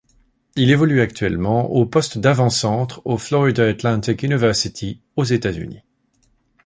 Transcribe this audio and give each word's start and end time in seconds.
Il 0.55 0.71
évolue 0.71 0.99
actuellement 1.01 1.69
au 1.73 1.85
poste 1.85 2.17
d'avant-centre 2.17 3.03
au 3.05 3.19
Florida 3.19 3.67
Atlantic 3.67 4.23
University 4.23 4.99
aux 5.15 5.25
États-Unis. 5.25 5.83